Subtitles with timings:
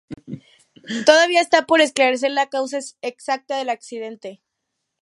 [1.05, 4.41] Todavía está por esclarecer la causa exacta del accidente.